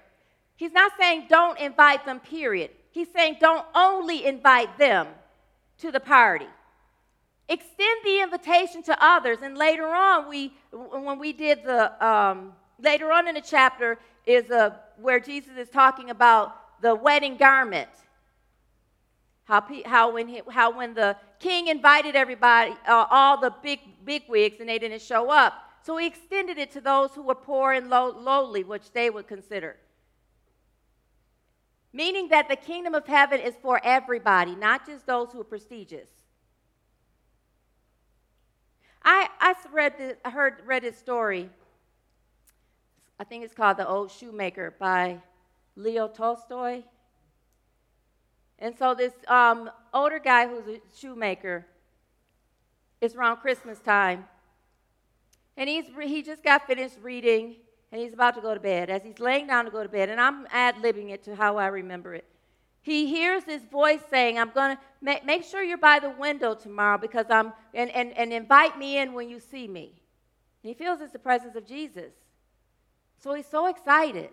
[0.55, 2.71] he's not saying don't invite them, period.
[2.91, 5.07] He's saying don't only invite them
[5.79, 6.47] to the party.
[7.49, 9.39] Extend the invitation to others.
[9.43, 14.51] And later on, we when we did the um, later on in the chapter is
[14.51, 17.89] uh, where Jesus is talking about the wedding garment.
[19.45, 24.23] How, how, when, he, how when the king invited everybody, uh, all the big, big
[24.29, 25.70] wigs, and they didn't show up.
[25.83, 29.26] So he extended it to those who were poor and low, lowly, which they would
[29.26, 29.76] consider.
[31.93, 36.09] Meaning that the kingdom of heaven is for everybody, not just those who are prestigious.
[39.03, 41.49] I, I read heard, read his story.
[43.18, 45.18] I think it's called The Old Shoemaker by
[45.74, 46.83] Leo Tolstoy.
[48.59, 51.66] And so this um, older guy who's a shoemaker,
[53.01, 54.26] it's around Christmas time,
[55.61, 57.57] and he's he just got finished reading,
[57.93, 58.89] and he's about to go to bed.
[58.89, 61.59] As he's laying down to go to bed, and I'm ad libbing it to how
[61.59, 62.25] I remember it.
[62.81, 66.97] He hears this voice saying, "I'm gonna make, make sure you're by the window tomorrow
[66.97, 70.01] because I'm and, and, and invite me in when you see me."
[70.63, 72.15] And he feels it's the presence of Jesus,
[73.19, 74.31] so he's so excited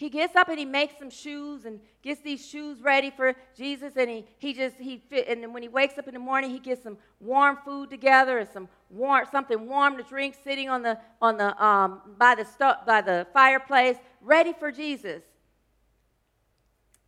[0.00, 3.92] he gets up and he makes some shoes and gets these shoes ready for Jesus.
[3.96, 6.48] And he, he just, he fit, and then when he wakes up in the morning,
[6.48, 10.80] he gets some warm food together and some warm, something warm to drink sitting on
[10.80, 12.46] the, on the, um, by, the
[12.86, 15.20] by the fireplace, ready for Jesus.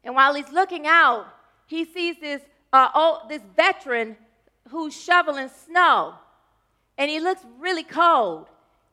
[0.05, 1.29] And while he's looking out,
[1.65, 2.43] he sees this,
[2.75, 4.19] uh, oh, this veteran
[4.69, 6.17] who's shoveling snow.
[6.99, 8.49] And he looks really cold.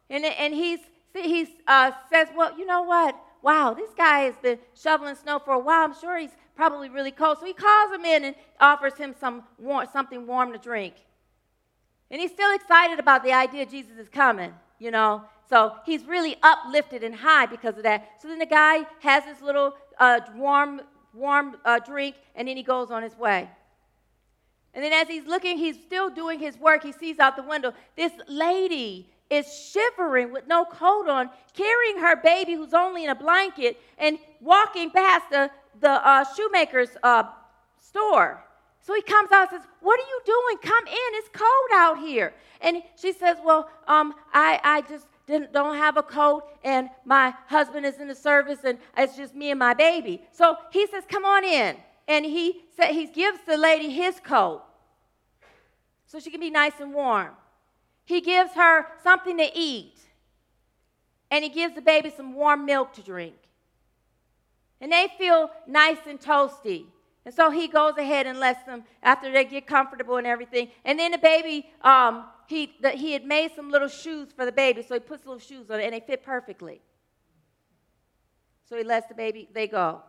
[0.09, 0.79] And, and he's,
[1.13, 3.13] he uh, says, Well, you know what?
[3.41, 5.83] Wow, this guy has been shoveling snow for a while.
[5.83, 7.37] I'm sure he's probably really cold.
[7.39, 10.95] So he calls him in and offers him some warm, something warm to drink.
[12.11, 15.23] And he's still excited about the idea Jesus is coming, you know.
[15.49, 18.21] So he's really uplifted and high because of that.
[18.21, 20.81] So then the guy has his little uh, warm,
[21.13, 23.49] warm uh, drink, and then he goes on his way.
[24.73, 26.83] And then as he's looking, he's still doing his work.
[26.83, 32.15] He sees out the window this lady is shivering with no coat on, carrying her
[32.15, 37.23] baby who's only in a blanket, and walking past the, the uh, shoemaker's uh,
[37.79, 38.43] store.
[38.81, 40.57] So he comes out and says, What are you doing?
[40.63, 41.09] Come in.
[41.13, 42.33] It's cold out here.
[42.61, 47.33] And she says, Well, um, I, I just didn't, don't have a coat, and my
[47.47, 50.23] husband is in the service, and it's just me and my baby.
[50.31, 51.75] So he says, Come on in.
[52.07, 54.63] And he, sa- he gives the lady his coat
[56.07, 57.29] so she can be nice and warm.
[58.09, 59.93] He gives her something to eat.
[61.29, 63.35] And he gives the baby some warm milk to drink.
[64.81, 66.85] And they feel nice and toasty.
[67.23, 70.69] And so he goes ahead and lets them, after they get comfortable and everything.
[70.85, 74.51] And then the baby, um, he, the, he had made some little shoes for the
[74.51, 76.81] baby, so he puts little shoes on it, and they fit perfectly.
[78.67, 80.01] So he lets the baby, they go.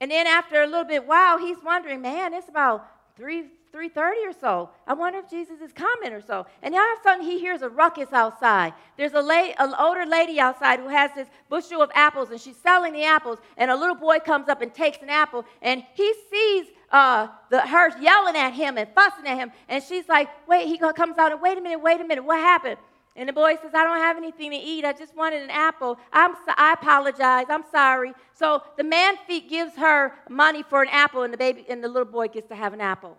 [0.00, 2.86] And then after a little bit, wow, he's wondering, man, it's about
[3.16, 4.70] three, 3.30 or so.
[4.86, 6.46] I wonder if Jesus is coming or so.
[6.62, 8.74] And all of a sudden he hears a ruckus outside.
[8.98, 12.56] There's a lady, an older lady outside who has this bushel of apples and she's
[12.56, 13.38] selling the apples.
[13.56, 17.62] And a little boy comes up and takes an apple and he sees uh, the,
[17.62, 19.50] her yelling at him and fussing at him.
[19.70, 22.38] And she's like, wait, he comes out and wait a minute, wait a minute, what
[22.38, 22.76] happened?
[23.16, 24.84] And the boy says, I don't have anything to eat.
[24.84, 25.98] I just wanted an apple.
[26.12, 27.46] I'm so, I apologize.
[27.50, 28.12] I'm sorry.
[28.32, 31.88] So the man feet gives her money for an apple, and the baby and the
[31.88, 33.18] little boy gets to have an apple.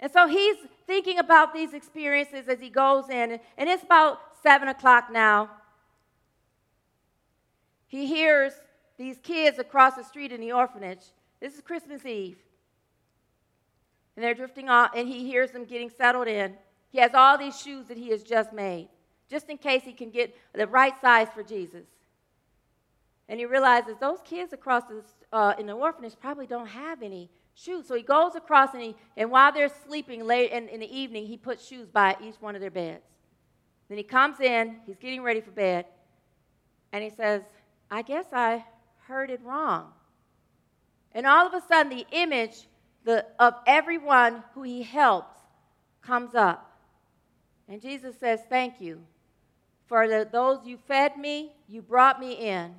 [0.00, 4.68] And so he's thinking about these experiences as he goes in, and it's about seven
[4.68, 5.50] o'clock now.
[7.88, 8.52] He hears
[8.96, 11.02] these kids across the street in the orphanage.
[11.40, 12.38] This is Christmas Eve.
[14.14, 16.54] And they're drifting off, and he hears them getting settled in.
[16.90, 18.88] He has all these shoes that he has just made,
[19.30, 21.86] just in case he can get the right size for Jesus.
[23.28, 27.30] And he realizes those kids across the, uh, in the orphanage probably don't have any
[27.58, 27.86] shoes.
[27.86, 31.26] So he goes across and, he, and while they're sleeping late in, in the evening,
[31.26, 33.04] he puts shoes by each one of their beds.
[33.88, 35.86] Then he comes in, he's getting ready for bed,
[36.92, 37.42] and he says,
[37.90, 38.64] I guess I
[39.06, 39.92] heard it wrong.
[41.12, 42.68] And all of a sudden, the image
[43.04, 45.34] the, of everyone who he helps
[46.02, 46.78] comes up.
[47.66, 49.00] And Jesus says, Thank you.
[49.86, 52.74] For the, those you fed me, you brought me in,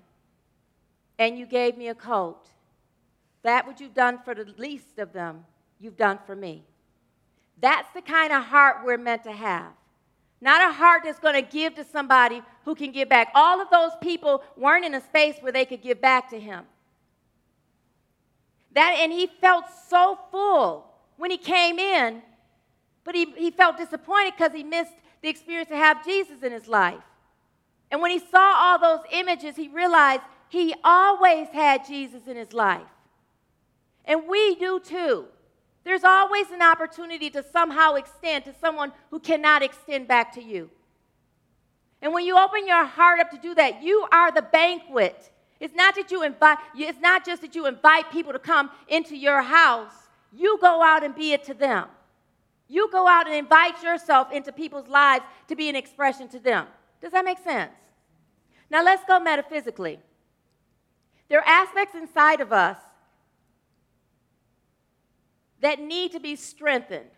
[1.18, 2.48] and you gave me a coat.
[3.44, 5.46] That what you've done for the least of them,
[5.80, 6.64] you've done for me.
[7.62, 9.72] That's the kind of heart we're meant to have.
[10.42, 13.32] Not a heart that's going to give to somebody who can give back.
[13.36, 16.64] All of those people weren't in a space where they could give back to him.
[18.74, 20.86] That, and he felt so full
[21.18, 22.22] when he came in,
[23.04, 26.68] but he, he felt disappointed because he missed the experience to have Jesus in his
[26.68, 27.04] life.
[27.92, 32.54] And when he saw all those images, he realized he always had Jesus in his
[32.54, 32.88] life.
[34.10, 35.26] And we do too.
[35.84, 40.72] There's always an opportunity to somehow extend to someone who cannot extend back to you.
[42.02, 45.32] And when you open your heart up to do that, you are the banquet.
[45.60, 49.16] It's not that you invite it's not just that you invite people to come into
[49.16, 49.94] your house.
[50.34, 51.88] You go out and be it to them.
[52.68, 56.66] You go out and invite yourself into people's lives to be an expression to them.
[57.00, 57.72] Does that make sense?
[58.72, 60.00] Now let's go metaphysically.
[61.28, 62.78] There are aspects inside of us
[65.62, 67.10] that need to be strengthened.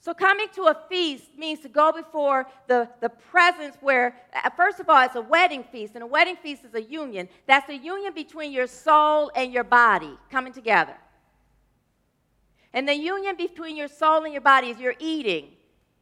[0.00, 4.80] So, coming to a feast means to go before the, the presence where, uh, first
[4.80, 7.28] of all, it's a wedding feast, and a wedding feast is a union.
[7.46, 10.96] That's a union between your soul and your body coming together.
[12.72, 15.50] And the union between your soul and your body is your eating.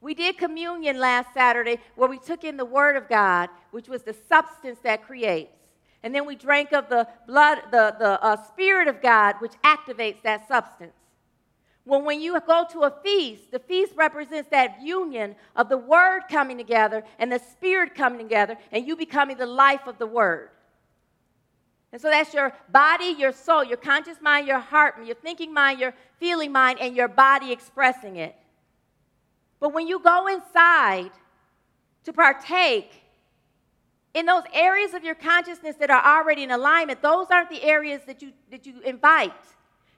[0.00, 4.02] We did communion last Saturday where we took in the Word of God, which was
[4.02, 5.59] the substance that creates.
[6.02, 10.22] And then we drank of the blood, the, the uh, Spirit of God, which activates
[10.22, 10.94] that substance.
[11.84, 16.22] Well, when you go to a feast, the feast represents that union of the Word
[16.30, 20.50] coming together and the Spirit coming together, and you becoming the life of the Word.
[21.92, 25.80] And so that's your body, your soul, your conscious mind, your heart, your thinking mind,
[25.80, 28.36] your feeling mind, and your body expressing it.
[29.58, 31.10] But when you go inside
[32.04, 32.92] to partake,
[34.14, 38.02] in those areas of your consciousness that are already in alignment, those aren't the areas
[38.06, 39.32] that you, that you invite.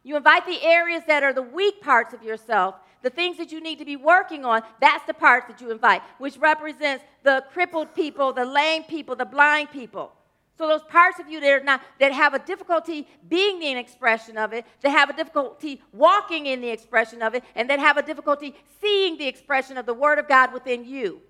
[0.04, 3.60] You invite the areas that are the weak parts of yourself, the things that you
[3.60, 4.62] need to be working on.
[4.80, 9.24] That's the parts that you invite, which represents the crippled people, the lame people, the
[9.24, 10.12] blind people.
[10.58, 14.36] So those parts of you that are not that have a difficulty being the expression
[14.36, 17.96] of it, that have a difficulty walking in the expression of it, and that have
[17.96, 21.22] a difficulty seeing the expression of the Word of God within you.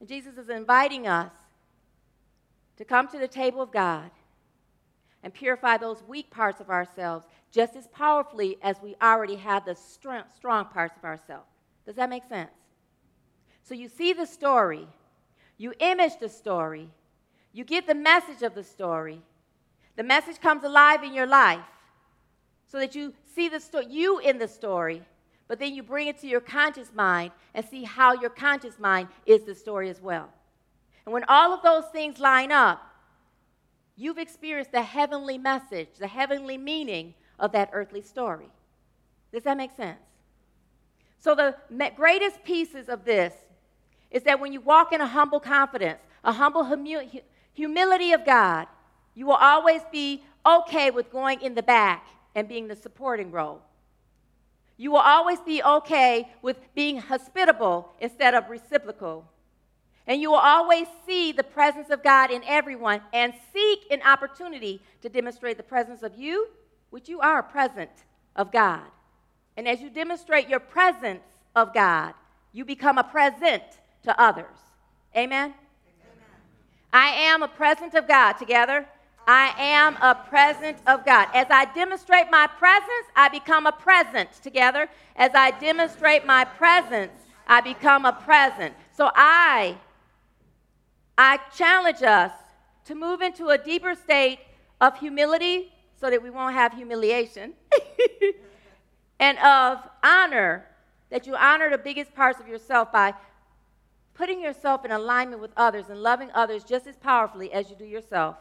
[0.00, 1.30] And Jesus is inviting us
[2.78, 4.10] to come to the table of God
[5.22, 9.74] and purify those weak parts of ourselves just as powerfully as we already have the
[9.74, 11.48] strong parts of ourselves.
[11.84, 12.50] Does that make sense?
[13.62, 14.88] So you see the story,
[15.58, 16.88] you image the story,
[17.52, 19.20] you get the message of the story.
[19.96, 21.60] The message comes alive in your life
[22.66, 25.02] so that you see the story, you in the story,
[25.50, 29.08] but then you bring it to your conscious mind and see how your conscious mind
[29.26, 30.28] is the story as well.
[31.04, 32.80] And when all of those things line up,
[33.96, 38.48] you've experienced the heavenly message, the heavenly meaning of that earthly story.
[39.32, 39.98] Does that make sense?
[41.18, 41.56] So, the
[41.96, 43.34] greatest pieces of this
[44.12, 47.24] is that when you walk in a humble confidence, a humble humi-
[47.54, 48.68] humility of God,
[49.16, 53.62] you will always be okay with going in the back and being the supporting role.
[54.80, 59.26] You will always be okay with being hospitable instead of reciprocal.
[60.06, 64.80] And you will always see the presence of God in everyone and seek an opportunity
[65.02, 66.48] to demonstrate the presence of you,
[66.88, 67.90] which you are a present
[68.34, 68.86] of God.
[69.54, 71.24] And as you demonstrate your presence
[71.54, 72.14] of God,
[72.54, 73.62] you become a present
[74.04, 74.56] to others.
[75.14, 75.52] Amen?
[75.52, 75.54] Amen.
[76.90, 78.32] I am a present of God.
[78.38, 78.86] Together.
[79.32, 81.28] I am a present of God.
[81.32, 84.88] As I demonstrate my presence, I become a present together.
[85.14, 87.12] As I demonstrate my presence,
[87.46, 88.74] I become a present.
[88.90, 89.76] So I
[91.16, 92.32] I challenge us
[92.86, 94.40] to move into a deeper state
[94.80, 97.52] of humility so that we won't have humiliation
[99.20, 100.66] and of honor
[101.10, 103.14] that you honor the biggest parts of yourself by
[104.12, 107.84] putting yourself in alignment with others and loving others just as powerfully as you do
[107.84, 108.34] yourself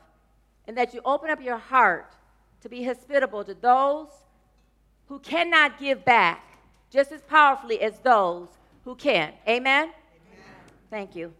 [0.67, 2.15] and that you open up your heart
[2.61, 4.07] to be hospitable to those
[5.07, 6.43] who cannot give back
[6.91, 8.47] just as powerfully as those
[8.83, 9.33] who can.
[9.47, 9.85] Amen?
[9.85, 9.93] Amen.
[10.89, 11.33] Thank you.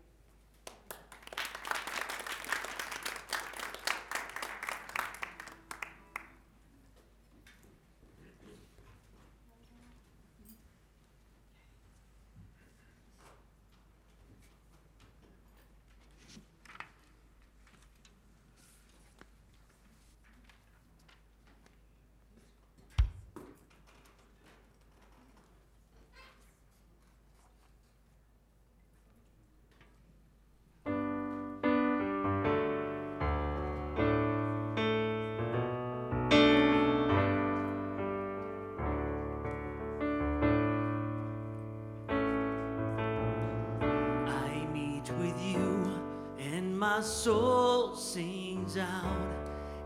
[46.79, 49.35] my soul sings out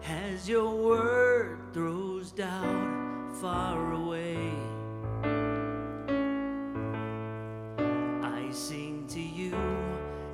[0.07, 4.37] as your word throws down far away.
[8.21, 9.55] I sing to you,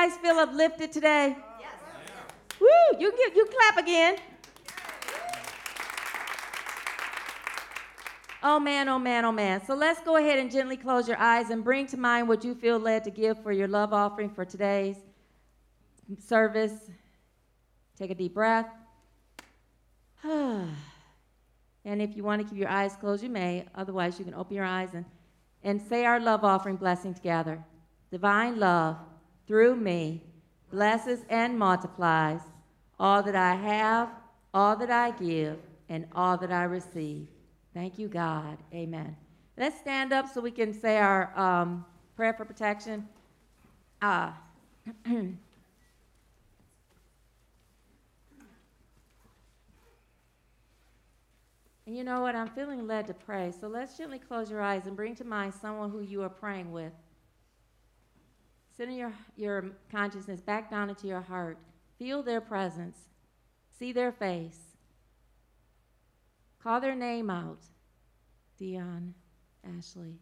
[0.00, 1.36] guys feel uplifted today?
[1.58, 1.72] Yes.
[2.58, 2.98] Woo!
[2.98, 4.16] You give, you clap again.
[8.42, 9.62] Oh man, oh man, oh man.
[9.66, 12.54] So let's go ahead and gently close your eyes and bring to mind what you
[12.54, 14.96] feel led to give for your love offering for today's
[16.18, 16.72] service.
[17.98, 18.70] Take a deep breath.
[20.24, 20.70] and
[21.84, 23.66] if you want to keep your eyes closed, you may.
[23.74, 25.04] Otherwise, you can open your eyes and,
[25.62, 27.62] and say our love offering blessing together.
[28.10, 28.96] Divine love
[29.50, 30.22] through me,
[30.70, 32.38] blesses and multiplies
[33.00, 34.08] all that I have,
[34.54, 37.26] all that I give, and all that I receive.
[37.74, 38.58] Thank you, God.
[38.72, 39.16] Amen.
[39.58, 41.84] Let's stand up so we can say our um,
[42.14, 43.08] prayer for protection.
[44.00, 44.40] Ah.
[51.86, 52.36] And you know what?
[52.36, 53.52] I'm feeling led to pray.
[53.60, 56.70] So let's gently close your eyes and bring to mind someone who you are praying
[56.70, 56.92] with.
[58.76, 61.58] Send your, your consciousness back down into your heart.
[61.98, 62.96] Feel their presence.
[63.78, 64.58] See their face.
[66.62, 67.60] Call their name out
[68.58, 69.14] Dion,
[69.76, 70.18] Ashley,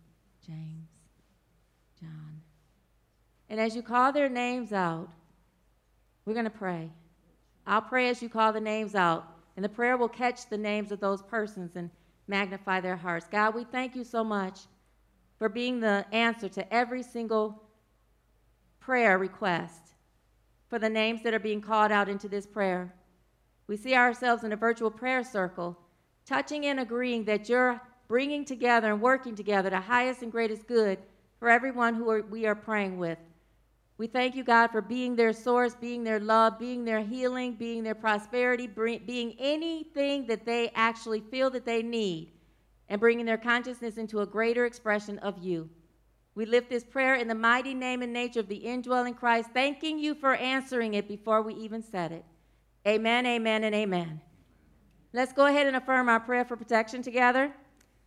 [0.47, 0.89] James,
[2.01, 2.41] John.
[3.51, 5.09] And as you call their names out,
[6.25, 6.91] we're going to pray.
[7.67, 9.27] I'll pray as you call the names out.
[9.57, 11.91] And the prayer will catch the names of those persons and
[12.29, 13.27] magnify their hearts.
[13.29, 14.61] God, we thank you so much
[15.39, 17.63] for being the answer to every single
[18.89, 19.93] prayer request,
[20.71, 22.95] for the names that are being called out into this prayer.
[23.67, 25.77] We see ourselves in a virtual prayer circle,
[26.25, 30.99] touching and agreeing that you're bringing together and working together the highest and greatest good
[31.39, 33.19] for everyone who are, we are praying with.
[33.99, 37.83] We thank you, God, for being their source, being their love, being their healing, being
[37.85, 42.33] their prosperity, being anything that they actually feel that they need,
[42.89, 45.69] and bringing their consciousness into a greater expression of you.
[46.39, 49.99] We lift this prayer in the mighty name and nature of the indwelling Christ, thanking
[49.99, 52.25] you for answering it before we even said it.
[52.87, 54.21] Amen, amen, and amen.
[55.13, 57.53] Let's go ahead and affirm our prayer for protection together.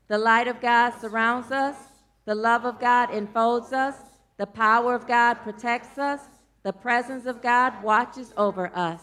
[0.08, 1.76] The light of God surrounds us,
[2.24, 3.96] the love of God enfolds us.
[4.38, 6.22] The power of God protects us.
[6.64, 9.02] The presence of God watches over us.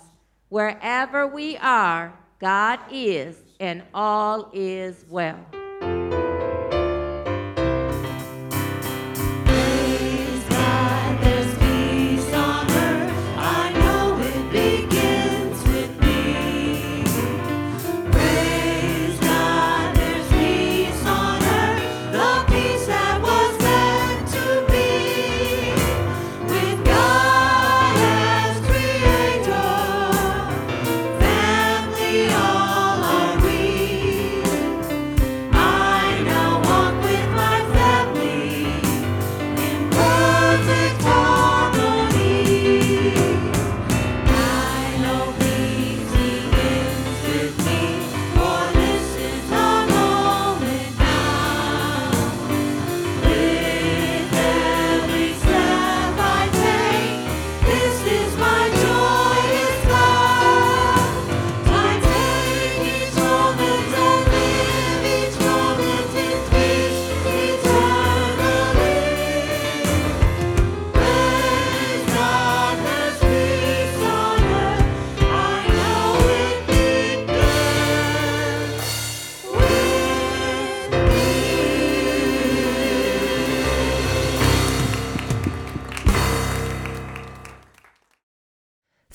[0.48, 5.44] Wherever we are, God is, and all is well.